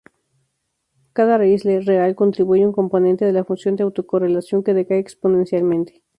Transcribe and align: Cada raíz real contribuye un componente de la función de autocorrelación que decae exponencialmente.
Cada 1.13 1.37
raíz 1.37 1.63
real 1.63 2.15
contribuye 2.15 2.65
un 2.65 2.73
componente 2.73 3.23
de 3.23 3.33
la 3.33 3.43
función 3.43 3.75
de 3.75 3.83
autocorrelación 3.83 4.63
que 4.63 4.73
decae 4.79 4.97
exponencialmente. 4.97 6.03